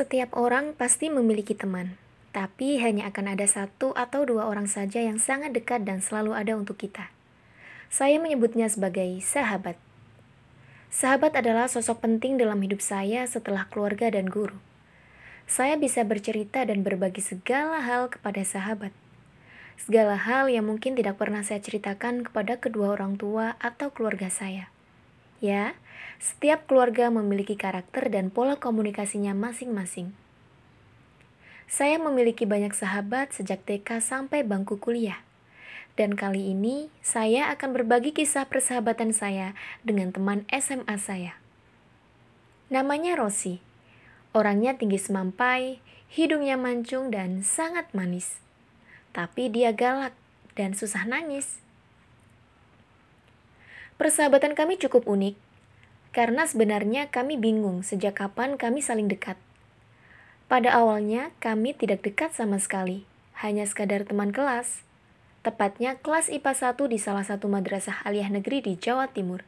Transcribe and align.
Setiap 0.00 0.32
orang 0.32 0.72
pasti 0.72 1.12
memiliki 1.12 1.52
teman, 1.52 2.00
tapi 2.32 2.80
hanya 2.80 3.12
akan 3.12 3.36
ada 3.36 3.44
satu 3.44 3.92
atau 3.92 4.24
dua 4.24 4.48
orang 4.48 4.64
saja 4.64 4.96
yang 4.96 5.20
sangat 5.20 5.52
dekat 5.52 5.84
dan 5.84 6.00
selalu 6.00 6.32
ada 6.32 6.56
untuk 6.56 6.80
kita. 6.80 7.12
Saya 7.92 8.16
menyebutnya 8.16 8.72
sebagai 8.72 9.20
sahabat. 9.20 9.76
Sahabat 10.88 11.36
adalah 11.36 11.68
sosok 11.68 12.00
penting 12.00 12.40
dalam 12.40 12.56
hidup 12.64 12.80
saya 12.80 13.28
setelah 13.28 13.68
keluarga 13.68 14.08
dan 14.08 14.32
guru. 14.32 14.56
Saya 15.44 15.76
bisa 15.76 16.00
bercerita 16.00 16.64
dan 16.64 16.80
berbagi 16.80 17.20
segala 17.20 17.84
hal 17.84 18.08
kepada 18.08 18.40
sahabat. 18.40 18.96
Segala 19.76 20.16
hal 20.16 20.48
yang 20.48 20.64
mungkin 20.64 20.96
tidak 20.96 21.20
pernah 21.20 21.44
saya 21.44 21.60
ceritakan 21.60 22.24
kepada 22.24 22.56
kedua 22.56 22.96
orang 22.96 23.20
tua 23.20 23.60
atau 23.60 23.92
keluarga 23.92 24.32
saya. 24.32 24.72
Ya, 25.40 25.72
setiap 26.20 26.68
keluarga 26.68 27.08
memiliki 27.08 27.56
karakter 27.56 28.12
dan 28.12 28.28
pola 28.28 28.60
komunikasinya 28.60 29.32
masing-masing. 29.32 30.12
Saya 31.64 31.96
memiliki 31.96 32.44
banyak 32.44 32.76
sahabat 32.76 33.32
sejak 33.32 33.64
TK 33.64 34.04
sampai 34.04 34.44
bangku 34.44 34.76
kuliah. 34.76 35.24
Dan 35.96 36.12
kali 36.12 36.52
ini 36.52 36.92
saya 37.00 37.48
akan 37.56 37.72
berbagi 37.72 38.12
kisah 38.12 38.48
persahabatan 38.52 39.16
saya 39.16 39.56
dengan 39.80 40.12
teman 40.12 40.44
SMA 40.52 40.96
saya. 41.00 41.40
Namanya 42.68 43.16
Rosi. 43.16 43.64
Orangnya 44.30 44.78
tinggi 44.78 45.00
semampai, 45.00 45.82
hidungnya 46.10 46.54
mancung 46.54 47.10
dan 47.10 47.42
sangat 47.42 47.90
manis. 47.96 48.38
Tapi 49.10 49.50
dia 49.50 49.74
galak 49.74 50.14
dan 50.54 50.74
susah 50.76 51.06
nangis. 51.06 51.58
Persahabatan 54.00 54.56
kami 54.56 54.80
cukup 54.80 55.04
unik, 55.04 55.36
karena 56.16 56.48
sebenarnya 56.48 57.12
kami 57.12 57.36
bingung 57.36 57.84
sejak 57.84 58.16
kapan 58.16 58.56
kami 58.56 58.80
saling 58.80 59.12
dekat. 59.12 59.36
Pada 60.48 60.72
awalnya, 60.72 61.36
kami 61.36 61.76
tidak 61.76 62.00
dekat 62.00 62.32
sama 62.32 62.56
sekali, 62.56 63.04
hanya 63.44 63.68
sekadar 63.68 64.08
teman 64.08 64.32
kelas. 64.32 64.88
Tepatnya 65.44 66.00
kelas 66.00 66.32
IPA 66.32 66.72
1 66.80 66.80
di 66.88 66.96
salah 66.96 67.28
satu 67.28 67.44
madrasah 67.52 68.00
aliyah 68.08 68.32
negeri 68.32 68.64
di 68.64 68.80
Jawa 68.80 69.04
Timur. 69.12 69.44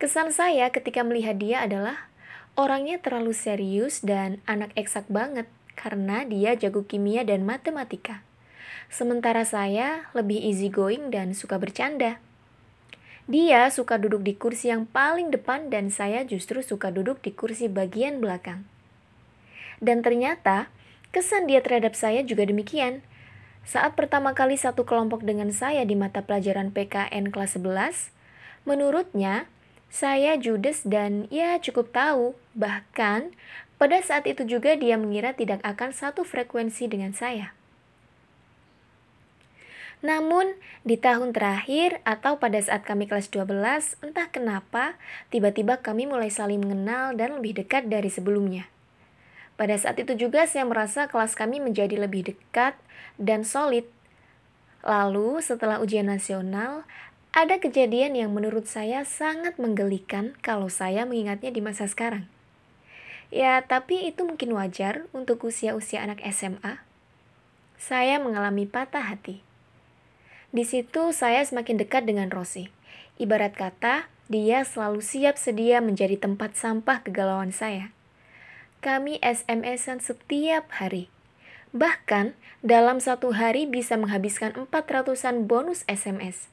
Kesan 0.00 0.32
saya 0.32 0.72
ketika 0.72 1.04
melihat 1.04 1.36
dia 1.36 1.60
adalah 1.60 2.08
orangnya 2.56 2.96
terlalu 3.04 3.36
serius 3.36 4.00
dan 4.00 4.40
anak 4.48 4.72
eksak 4.80 5.04
banget 5.12 5.44
karena 5.76 6.24
dia 6.24 6.56
jago 6.56 6.88
kimia 6.88 7.20
dan 7.20 7.44
matematika. 7.44 8.24
Sementara 8.88 9.44
saya 9.44 10.08
lebih 10.16 10.40
easy 10.40 10.72
going 10.72 11.12
dan 11.12 11.36
suka 11.36 11.60
bercanda. 11.60 12.16
Dia 13.24 13.72
suka 13.72 13.96
duduk 13.96 14.20
di 14.20 14.36
kursi 14.36 14.68
yang 14.68 14.84
paling 14.84 15.32
depan 15.32 15.72
dan 15.72 15.88
saya 15.88 16.28
justru 16.28 16.60
suka 16.60 16.92
duduk 16.92 17.24
di 17.24 17.32
kursi 17.32 17.72
bagian 17.72 18.20
belakang. 18.20 18.68
Dan 19.80 20.04
ternyata, 20.04 20.68
kesan 21.08 21.48
dia 21.48 21.64
terhadap 21.64 21.96
saya 21.96 22.20
juga 22.20 22.44
demikian. 22.44 23.00
Saat 23.64 23.96
pertama 23.96 24.36
kali 24.36 24.60
satu 24.60 24.84
kelompok 24.84 25.24
dengan 25.24 25.48
saya 25.48 25.88
di 25.88 25.96
mata 25.96 26.20
pelajaran 26.20 26.68
PKN 26.68 27.32
kelas 27.32 27.56
11, 27.56 28.12
menurutnya 28.68 29.48
saya 29.88 30.36
judes 30.36 30.84
dan 30.84 31.24
ya 31.32 31.56
cukup 31.56 31.96
tahu. 31.96 32.36
Bahkan 32.52 33.32
pada 33.80 34.04
saat 34.04 34.28
itu 34.28 34.44
juga 34.44 34.76
dia 34.76 35.00
mengira 35.00 35.32
tidak 35.32 35.64
akan 35.64 35.96
satu 35.96 36.28
frekuensi 36.28 36.92
dengan 36.92 37.16
saya. 37.16 37.56
Namun, 40.04 40.52
di 40.84 41.00
tahun 41.00 41.32
terakhir 41.32 42.04
atau 42.04 42.36
pada 42.36 42.60
saat 42.60 42.84
kami 42.84 43.08
kelas 43.08 43.32
12, 43.32 43.96
entah 44.04 44.28
kenapa, 44.28 45.00
tiba-tiba 45.32 45.80
kami 45.80 46.04
mulai 46.04 46.28
saling 46.28 46.60
mengenal 46.60 47.16
dan 47.16 47.40
lebih 47.40 47.56
dekat 47.64 47.88
dari 47.88 48.12
sebelumnya. 48.12 48.68
Pada 49.56 49.72
saat 49.80 49.96
itu 49.96 50.12
juga 50.12 50.44
saya 50.44 50.68
merasa 50.68 51.08
kelas 51.08 51.32
kami 51.32 51.56
menjadi 51.56 51.96
lebih 51.96 52.36
dekat 52.36 52.76
dan 53.16 53.48
solid. 53.48 53.88
Lalu, 54.84 55.40
setelah 55.40 55.80
ujian 55.80 56.04
nasional, 56.04 56.84
ada 57.32 57.56
kejadian 57.56 58.12
yang 58.12 58.36
menurut 58.36 58.68
saya 58.68 59.08
sangat 59.08 59.56
menggelikan 59.56 60.36
kalau 60.44 60.68
saya 60.68 61.08
mengingatnya 61.08 61.48
di 61.48 61.64
masa 61.64 61.88
sekarang. 61.88 62.28
Ya, 63.32 63.64
tapi 63.64 64.04
itu 64.04 64.20
mungkin 64.28 64.52
wajar 64.52 65.08
untuk 65.16 65.48
usia-usia 65.48 66.04
anak 66.04 66.20
SMA. 66.28 66.84
Saya 67.80 68.20
mengalami 68.20 68.68
patah 68.68 69.08
hati. 69.08 69.53
Di 70.54 70.62
situ 70.62 71.10
saya 71.10 71.42
semakin 71.42 71.82
dekat 71.82 72.06
dengan 72.06 72.30
Rosi. 72.30 72.70
Ibarat 73.18 73.58
kata, 73.58 74.06
dia 74.30 74.62
selalu 74.62 75.02
siap 75.02 75.34
sedia 75.34 75.82
menjadi 75.82 76.14
tempat 76.14 76.54
sampah 76.54 77.02
kegalauan 77.02 77.50
saya. 77.50 77.90
Kami 78.78 79.18
SMS-an 79.18 79.98
setiap 79.98 80.70
hari. 80.78 81.10
Bahkan, 81.74 82.38
dalam 82.62 83.02
satu 83.02 83.34
hari 83.34 83.66
bisa 83.66 83.98
menghabiskan 83.98 84.54
400-an 84.54 85.50
bonus 85.50 85.82
SMS. 85.90 86.46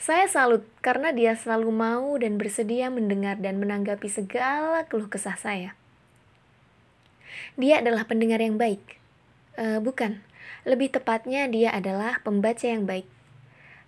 Saya 0.00 0.24
salut 0.24 0.64
karena 0.80 1.12
dia 1.12 1.36
selalu 1.36 1.72
mau 1.72 2.16
dan 2.16 2.40
bersedia 2.40 2.88
mendengar 2.88 3.36
dan 3.36 3.60
menanggapi 3.60 4.08
segala 4.08 4.88
keluh 4.88 5.12
kesah 5.12 5.36
saya. 5.36 5.76
Dia 7.60 7.84
adalah 7.84 8.08
pendengar 8.08 8.40
yang 8.40 8.56
baik. 8.56 8.96
Uh, 9.56 9.80
bukan, 9.80 10.20
lebih 10.66 10.90
tepatnya 10.90 11.46
dia 11.46 11.70
adalah 11.70 12.18
pembaca 12.26 12.66
yang 12.66 12.84
baik. 12.84 13.06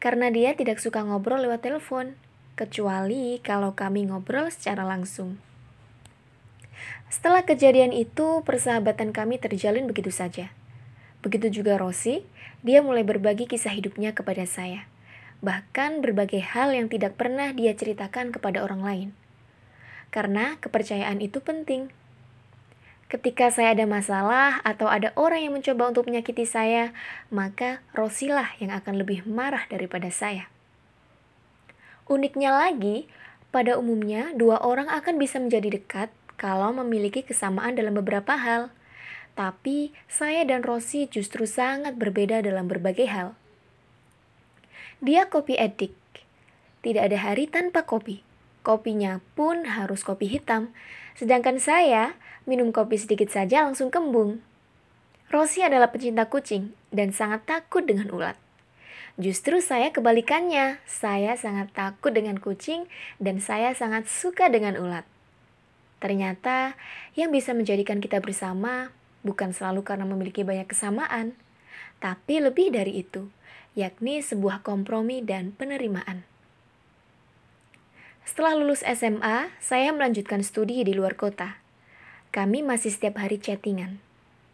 Karena 0.00 0.32
dia 0.32 0.56
tidak 0.56 0.80
suka 0.80 1.04
ngobrol 1.04 1.44
lewat 1.44 1.62
telepon, 1.68 2.16
kecuali 2.56 3.38
kalau 3.44 3.76
kami 3.76 4.08
ngobrol 4.08 4.48
secara 4.48 4.82
langsung. 4.82 5.36
Setelah 7.12 7.44
kejadian 7.44 7.92
itu, 7.92 8.40
persahabatan 8.42 9.12
kami 9.12 9.36
terjalin 9.36 9.84
begitu 9.84 10.08
saja. 10.08 10.48
Begitu 11.20 11.62
juga 11.62 11.76
Rosi, 11.76 12.24
dia 12.64 12.80
mulai 12.80 13.04
berbagi 13.04 13.44
kisah 13.44 13.76
hidupnya 13.76 14.16
kepada 14.16 14.42
saya. 14.48 14.88
Bahkan 15.44 16.00
berbagai 16.00 16.40
hal 16.40 16.72
yang 16.72 16.88
tidak 16.88 17.20
pernah 17.20 17.52
dia 17.52 17.76
ceritakan 17.76 18.32
kepada 18.32 18.64
orang 18.64 18.82
lain. 18.82 19.08
Karena 20.08 20.56
kepercayaan 20.58 21.20
itu 21.20 21.44
penting 21.44 21.92
Ketika 23.12 23.52
saya 23.52 23.76
ada 23.76 23.84
masalah 23.84 24.64
atau 24.64 24.88
ada 24.88 25.12
orang 25.20 25.44
yang 25.44 25.52
mencoba 25.52 25.92
untuk 25.92 26.08
menyakiti 26.08 26.48
saya, 26.48 26.96
maka 27.28 27.84
Rosilah 27.92 28.56
yang 28.56 28.72
akan 28.72 28.96
lebih 28.96 29.28
marah 29.28 29.68
daripada 29.68 30.08
saya. 30.08 30.48
Uniknya 32.08 32.56
lagi, 32.56 33.04
pada 33.52 33.76
umumnya 33.76 34.32
dua 34.32 34.64
orang 34.64 34.88
akan 34.88 35.20
bisa 35.20 35.36
menjadi 35.36 35.76
dekat 35.76 36.08
kalau 36.40 36.72
memiliki 36.72 37.20
kesamaan 37.20 37.76
dalam 37.76 37.92
beberapa 37.92 38.32
hal. 38.32 38.72
Tapi 39.36 39.92
saya 40.08 40.48
dan 40.48 40.64
Rosi 40.64 41.04
justru 41.04 41.44
sangat 41.44 42.00
berbeda 42.00 42.40
dalam 42.40 42.64
berbagai 42.64 43.12
hal. 43.12 43.36
Dia 45.04 45.28
kopi 45.28 45.60
edik. 45.60 45.92
Tidak 46.80 47.12
ada 47.12 47.20
hari 47.20 47.44
tanpa 47.44 47.84
kopi. 47.84 48.31
Kopinya 48.62 49.18
pun 49.34 49.66
harus 49.66 50.06
kopi 50.06 50.30
hitam. 50.30 50.70
Sedangkan 51.18 51.58
saya 51.58 52.14
minum 52.46 52.70
kopi 52.70 52.94
sedikit 52.98 53.30
saja 53.30 53.66
langsung 53.66 53.90
kembung. 53.90 54.42
Rosi 55.34 55.66
adalah 55.66 55.90
pecinta 55.90 56.30
kucing 56.30 56.70
dan 56.94 57.10
sangat 57.10 57.42
takut 57.42 57.82
dengan 57.82 58.10
ulat. 58.14 58.38
Justru 59.20 59.60
saya 59.60 59.92
kebalikannya, 59.92 60.80
saya 60.88 61.36
sangat 61.36 61.74
takut 61.76 62.16
dengan 62.16 62.40
kucing 62.40 62.88
dan 63.20 63.42
saya 63.42 63.76
sangat 63.76 64.08
suka 64.08 64.48
dengan 64.48 64.78
ulat. 64.80 65.04
Ternyata 66.00 66.74
yang 67.18 67.28
bisa 67.28 67.52
menjadikan 67.52 68.00
kita 68.00 68.24
bersama 68.24 68.90
bukan 69.22 69.54
selalu 69.54 69.84
karena 69.84 70.08
memiliki 70.08 70.42
banyak 70.42 70.66
kesamaan, 70.66 71.36
tapi 72.02 72.42
lebih 72.42 72.74
dari 72.74 73.04
itu, 73.04 73.30
yakni 73.78 74.18
sebuah 74.24 74.64
kompromi 74.66 75.22
dan 75.22 75.54
penerimaan. 75.54 76.31
Setelah 78.22 78.54
lulus 78.58 78.86
SMA, 78.86 79.50
saya 79.58 79.90
melanjutkan 79.90 80.40
studi 80.40 80.82
di 80.86 80.94
luar 80.94 81.18
kota 81.18 81.62
kami 82.32 82.64
masih 82.64 82.88
setiap 82.88 83.20
hari 83.20 83.36
chattingan. 83.36 84.00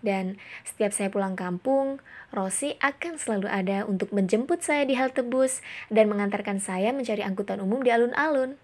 Dan 0.02 0.38
setiap 0.66 0.90
saya 0.90 1.08
pulang 1.10 1.38
kampung, 1.38 2.02
Rosi 2.34 2.74
akan 2.82 3.18
selalu 3.18 3.48
ada 3.50 3.86
untuk 3.86 4.10
menjemput 4.10 4.62
saya 4.62 4.82
di 4.86 4.98
halte 4.98 5.22
bus 5.22 5.62
dan 5.90 6.10
mengantarkan 6.10 6.58
saya 6.58 6.90
mencari 6.90 7.22
angkutan 7.22 7.62
umum 7.62 7.82
di 7.82 7.90
alun-alun. 7.94 8.58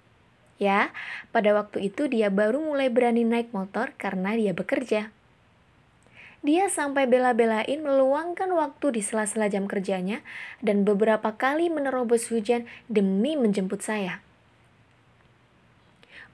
Ya, 0.62 0.94
pada 1.34 1.50
waktu 1.54 1.90
itu 1.90 2.06
dia 2.06 2.30
baru 2.30 2.62
mulai 2.62 2.86
berani 2.86 3.26
naik 3.26 3.50
motor 3.50 3.90
karena 3.98 4.38
dia 4.38 4.54
bekerja. 4.54 5.10
Dia 6.44 6.68
sampai 6.70 7.08
bela-belain 7.10 7.80
meluangkan 7.82 8.52
waktu 8.54 9.00
di 9.00 9.02
sela-sela 9.02 9.48
jam 9.50 9.64
kerjanya 9.66 10.20
dan 10.60 10.86
beberapa 10.86 11.34
kali 11.34 11.72
menerobos 11.72 12.30
hujan 12.30 12.68
demi 12.86 13.34
menjemput 13.34 13.82
saya. 13.82 14.22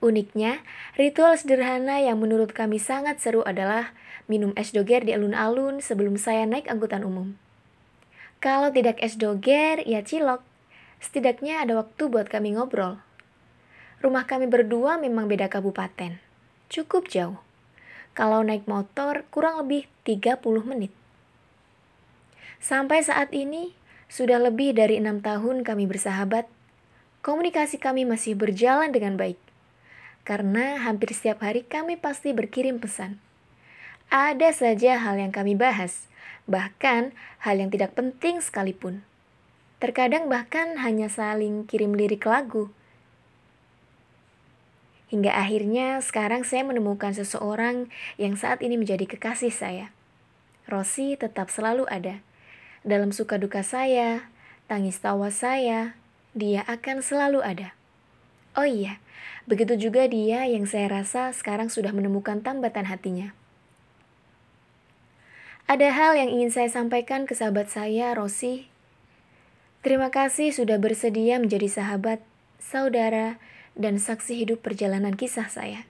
Uniknya, 0.01 0.65
ritual 0.97 1.37
sederhana 1.37 2.01
yang 2.01 2.17
menurut 2.25 2.57
kami 2.57 2.81
sangat 2.81 3.21
seru 3.21 3.45
adalah 3.45 3.93
minum 4.33 4.57
es 4.57 4.73
doger 4.73 5.05
di 5.05 5.13
alun-alun 5.13 5.85
sebelum 5.85 6.17
saya 6.17 6.49
naik 6.49 6.73
angkutan 6.73 7.05
umum. 7.05 7.37
Kalau 8.41 8.73
tidak 8.73 8.97
es 9.05 9.21
doger, 9.21 9.85
ya 9.85 10.01
cilok. 10.01 10.41
Setidaknya 11.05 11.61
ada 11.61 11.77
waktu 11.85 12.09
buat 12.09 12.33
kami 12.33 12.57
ngobrol. 12.57 12.97
Rumah 14.01 14.25
kami 14.25 14.49
berdua 14.49 14.97
memang 14.97 15.29
beda 15.29 15.53
kabupaten. 15.53 16.17
Cukup 16.73 17.13
jauh. 17.13 17.37
Kalau 18.17 18.41
naik 18.41 18.65
motor 18.65 19.29
kurang 19.29 19.61
lebih 19.61 19.85
30 20.09 20.41
menit. 20.65 20.93
Sampai 22.57 23.05
saat 23.05 23.37
ini, 23.37 23.77
sudah 24.09 24.41
lebih 24.41 24.73
dari 24.73 24.97
enam 24.97 25.21
tahun 25.21 25.61
kami 25.61 25.85
bersahabat, 25.85 26.49
komunikasi 27.21 27.77
kami 27.77 28.09
masih 28.09 28.33
berjalan 28.33 28.89
dengan 28.89 29.21
baik. 29.21 29.50
Karena 30.23 30.81
hampir 30.85 31.11
setiap 31.13 31.43
hari 31.45 31.67
kami 31.67 31.97
pasti 31.97 32.31
berkirim 32.31 32.79
pesan. 32.79 33.19
Ada 34.11 34.51
saja 34.53 34.99
hal 35.01 35.23
yang 35.23 35.31
kami 35.31 35.55
bahas, 35.55 36.11
bahkan 36.51 37.15
hal 37.43 37.59
yang 37.59 37.71
tidak 37.71 37.95
penting 37.95 38.43
sekalipun. 38.43 39.07
Terkadang 39.81 40.29
bahkan 40.29 40.77
hanya 40.83 41.09
saling 41.09 41.65
kirim 41.65 41.97
lirik 41.97 42.27
lagu. 42.29 42.69
Hingga 45.09 45.35
akhirnya 45.35 45.99
sekarang 46.05 46.47
saya 46.47 46.63
menemukan 46.63 47.11
seseorang 47.17 47.91
yang 48.21 48.39
saat 48.39 48.63
ini 48.63 48.79
menjadi 48.79 49.09
kekasih 49.11 49.51
saya. 49.51 49.91
Rosi 50.71 51.19
tetap 51.19 51.51
selalu 51.51 51.89
ada 51.91 52.23
dalam 52.81 53.13
suka 53.13 53.37
duka 53.37 53.61
saya, 53.61 54.33
tangis 54.65 54.97
tawa 54.97 55.29
saya, 55.29 55.93
dia 56.33 56.65
akan 56.65 57.05
selalu 57.05 57.45
ada. 57.45 57.77
Oh 58.57 58.65
iya, 58.65 58.97
begitu 59.45 59.77
juga 59.77 60.07
dia 60.07 60.47
yang 60.47 60.65
saya 60.65 60.89
rasa 60.89 61.35
sekarang 61.35 61.69
sudah 61.73 61.91
menemukan 61.91 62.41
tambatan 62.41 62.87
hatinya. 62.87 63.35
Ada 65.71 65.95
hal 65.95 66.13
yang 66.19 66.31
ingin 66.35 66.51
saya 66.51 66.67
sampaikan 66.67 67.31
ke 67.31 67.35
sahabat 67.39 67.71
saya, 67.71 68.11
Rosi. 68.15 68.67
Terima 69.87 70.11
kasih 70.11 70.51
sudah 70.51 70.83
bersedia 70.83 71.39
menjadi 71.39 71.71
sahabat, 71.71 72.19
saudara, 72.59 73.39
dan 73.79 74.03
saksi 74.03 74.45
hidup 74.45 74.67
perjalanan 74.67 75.15
kisah 75.15 75.47
saya. 75.47 75.87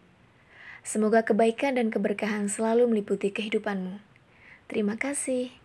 Semoga 0.85 1.25
kebaikan 1.25 1.77
dan 1.77 1.93
keberkahan 1.93 2.49
selalu 2.49 2.89
meliputi 2.89 3.33
kehidupanmu. 3.33 4.01
Terima 4.69 4.97
kasih. 4.97 5.60